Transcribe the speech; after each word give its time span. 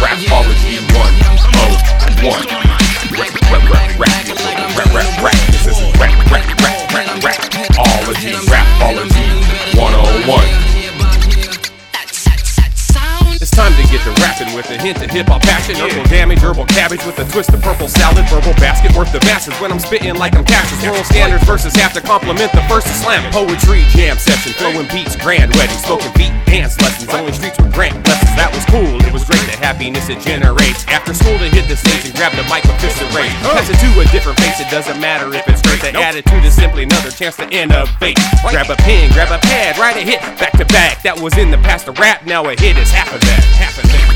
rapology 0.00 0.80
in 0.80 0.84
Rap, 0.90 1.12
rap, 3.44 3.68
rap, 3.68 3.98
rap, 3.98 4.24
rap, 4.76 4.88
rap, 4.94 5.22
rap. 5.22 5.36
This 5.52 5.66
is 5.66 5.76
rap, 6.00 6.16
rap, 6.30 6.46
rap, 6.60 7.22
rap, 7.22 7.40
rap. 8.48 8.66
101. 9.76 10.70
It's 13.40 13.50
time 13.50 13.72
to 13.72 13.82
get 13.88 14.04
to 14.04 14.12
rapping 14.20 14.52
with 14.54 14.68
a 14.70 14.76
hint 14.76 15.00
of 15.02 15.10
hip 15.10 15.28
hop 15.28 15.42
passion. 15.42 15.76
Yeah. 15.76 16.04
Damage, 16.04 16.40
herbal 16.40 16.66
cabbage 16.66 17.04
with 17.04 17.18
a 17.18 17.24
twist 17.32 17.52
of 17.52 17.62
purple 17.62 17.88
salad. 17.88 18.28
Verbal 18.28 18.52
basket 18.60 18.94
worth 18.96 19.12
the 19.12 19.20
masses 19.24 19.54
when 19.60 19.72
I'm 19.72 19.80
spitting 19.80 20.14
like 20.16 20.36
I'm 20.36 20.44
cashes. 20.44 20.82
World 20.84 21.06
standards 21.06 21.44
versus 21.44 21.74
have 21.76 21.92
to 21.94 22.00
complement 22.00 22.52
the 22.52 22.62
first 22.68 22.86
to 22.86 22.92
slam. 22.92 23.24
Poetry 23.32 23.84
jam 23.90 24.18
session, 24.18 24.52
throwing 24.52 24.88
beats, 24.88 25.16
grand 25.16 25.54
wedding, 25.56 25.76
spoken 25.76 26.12
beat 26.16 26.32
dance 26.44 26.80
lessons. 26.80 27.08
Only 27.12 27.32
streets 27.32 27.58
with 27.58 27.72
grand 27.72 28.04
happiness 29.70 30.08
it 30.10 30.18
generates. 30.18 30.82
After 30.88 31.14
school 31.14 31.38
to 31.38 31.46
hit 31.46 31.68
the 31.70 31.76
stage 31.76 32.02
and 32.04 32.14
grab 32.18 32.34
the 32.34 32.42
mic 32.50 32.66
with 32.66 32.74
fist 32.82 32.98
and 32.98 33.14
rage. 33.14 33.30
Pass 33.46 33.70
it 33.70 33.78
to 33.78 34.00
a 34.02 34.04
different 34.10 34.38
face. 34.40 34.58
It 34.58 34.68
doesn't 34.68 34.98
matter 34.98 35.32
if 35.32 35.46
it's 35.46 35.60
straight. 35.60 35.80
The 35.80 35.94
attitude 35.94 36.44
is 36.44 36.54
simply 36.54 36.82
another 36.82 37.10
chance 37.10 37.36
to 37.36 37.46
innovate. 37.54 38.18
Grab 38.50 38.68
a 38.68 38.76
pen, 38.76 39.12
grab 39.12 39.30
a 39.30 39.38
pad, 39.38 39.78
write 39.78 39.96
a 39.96 40.02
hit 40.02 40.20
back 40.42 40.58
to 40.58 40.64
back. 40.66 41.02
That 41.02 41.20
was 41.20 41.38
in 41.38 41.52
the 41.52 41.58
past 41.58 41.86
a 41.86 41.92
rap. 41.92 42.26
Now 42.26 42.48
a 42.48 42.58
hit 42.58 42.76
is 42.76 42.90
half 42.90 43.14
of 43.14 43.20
that. 43.20 43.42
Half 43.62 43.78
of 43.78 43.90
that. 43.90 44.09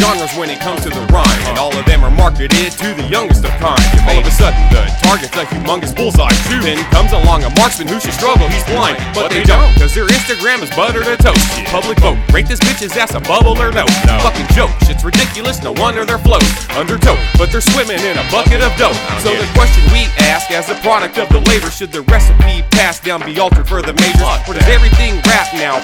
Genres 0.00 0.32
when 0.36 0.50
it 0.50 0.60
comes 0.60 0.82
to 0.82 0.90
the 0.90 1.04
rhyme, 1.12 1.40
and 1.48 1.58
all 1.58 1.74
of 1.76 1.84
them 1.86 2.04
are 2.04 2.10
marketed 2.10 2.72
to 2.72 2.88
the 2.94 3.06
youngest 3.08 3.44
of 3.44 3.52
kind. 3.62 3.80
All 4.08 4.18
of 4.18 4.26
a 4.26 4.34
sudden, 4.34 4.58
the 4.72 4.82
target's 5.02 5.36
a 5.36 5.44
humongous 5.46 5.94
bullseye. 5.94 6.32
Then 6.62 6.78
comes 6.90 7.12
along 7.12 7.44
a 7.44 7.50
marksman 7.54 7.88
who 7.88 8.00
should 8.00 8.14
struggle, 8.14 8.48
he's 8.48 8.64
blind, 8.64 8.98
but 9.14 9.30
they 9.30 9.44
don't, 9.44 9.70
cause 9.78 9.94
their 9.94 10.08
Instagram 10.08 10.62
is 10.62 10.70
butter 10.74 11.04
to 11.04 11.16
toast. 11.20 11.44
Public 11.70 11.98
vote, 12.00 12.18
rate 12.32 12.48
this 12.48 12.60
bitch's 12.60 12.96
ass 12.96 13.14
a 13.14 13.20
bubble 13.20 13.54
or 13.60 13.70
no. 13.70 13.86
Fucking 14.24 14.48
joke, 14.56 14.72
shit's 14.86 15.04
ridiculous, 15.04 15.62
no 15.62 15.72
wonder 15.72 16.04
they're 16.04 16.18
float 16.18 16.44
under 16.74 16.98
tow, 16.98 17.16
but 17.38 17.52
they're 17.52 17.60
swimming 17.60 18.00
in 18.00 18.18
a 18.18 18.26
bucket 18.30 18.62
of 18.62 18.74
dough. 18.80 18.90
Oh, 18.90 19.20
so 19.22 19.30
the 19.30 19.46
question 19.54 19.84
we 19.92 20.08
ask, 20.26 20.50
as 20.50 20.70
a 20.70 20.74
product 20.82 21.18
of 21.18 21.28
the 21.28 21.40
labor, 21.46 21.70
should 21.70 21.92
the 21.92 22.02
recipe 22.10 22.62
passed 22.72 23.04
down 23.04 23.24
be 23.24 23.38
altered 23.38 23.68
for 23.68 23.82
the 23.82 23.94
majors? 23.94 24.26
Or 24.48 24.54
does 24.54 24.66
everything 24.66 25.05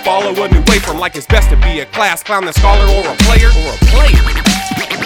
follow 0.05 0.31
a 0.45 0.49
new 0.49 0.63
way 0.63 0.79
from 0.79 0.99
like 0.99 1.17
it's 1.17 1.27
best 1.27 1.49
to 1.51 1.57
be 1.57 1.81
a 1.81 1.87
class 1.87 2.23
clown, 2.23 2.47
a 2.49 2.53
scholar, 2.53 2.87
or 2.87 3.13
a 3.13 3.17
player, 3.19 3.49
or 3.49 3.75
a 3.75 3.79
player? 3.87 5.02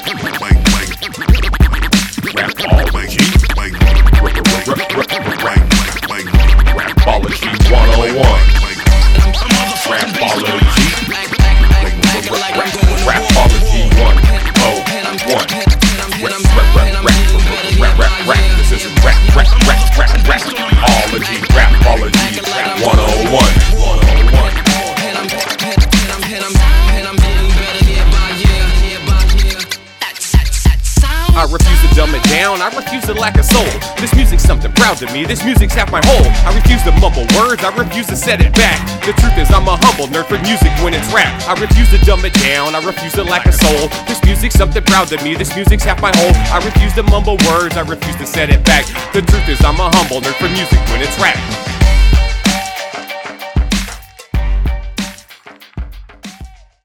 I 31.36 31.44
refuse 31.44 31.80
to 31.84 31.94
dumb 31.94 32.14
it 32.16 32.24
down, 32.32 32.64
I 32.64 32.72
refuse 32.72 33.04
to 33.04 33.12
lack 33.12 33.36
a 33.36 33.44
soul. 33.44 33.68
This 34.00 34.08
music's 34.16 34.42
something 34.42 34.72
proud 34.72 34.96
to 35.04 35.12
me, 35.12 35.26
this 35.26 35.44
music's 35.44 35.74
half 35.74 35.92
my 35.92 36.00
whole. 36.08 36.24
I 36.48 36.56
refuse 36.56 36.82
to 36.88 36.92
mumble 36.96 37.28
words, 37.36 37.62
I 37.62 37.76
refuse 37.76 38.06
to 38.06 38.16
set 38.16 38.40
it 38.40 38.54
back. 38.54 38.80
The 39.04 39.12
truth 39.12 39.36
is, 39.36 39.52
I'm 39.52 39.68
a 39.68 39.76
humble 39.84 40.08
nerd 40.08 40.32
for 40.32 40.40
music 40.40 40.72
when 40.80 40.94
it's 40.94 41.12
rap. 41.12 41.28
I 41.44 41.52
refuse 41.60 41.92
to 41.92 42.00
dumb 42.08 42.24
it 42.24 42.32
down, 42.40 42.74
I 42.74 42.80
refuse 42.80 43.12
to 43.20 43.22
lack 43.22 43.44
a 43.44 43.52
soul. 43.52 43.92
This 44.08 44.24
music's 44.24 44.54
something 44.56 44.82
proud 44.84 45.08
to 45.08 45.22
me, 45.22 45.34
this 45.34 45.54
music's 45.54 45.84
half 45.84 46.00
my 46.00 46.10
whole. 46.16 46.32
I 46.48 46.64
refuse 46.64 46.94
to 46.94 47.02
mumble 47.02 47.36
words, 47.44 47.76
I 47.76 47.84
refuse 47.84 48.16
to 48.16 48.26
set 48.26 48.48
it 48.48 48.64
back. 48.64 48.88
The 49.12 49.20
truth 49.20 49.46
is, 49.46 49.60
I'm 49.60 49.76
a 49.76 49.92
humble 49.92 50.24
nerd 50.24 50.40
for 50.40 50.48
music 50.48 50.80
when 50.88 51.04
it's 51.04 51.20
rap. 51.20 51.36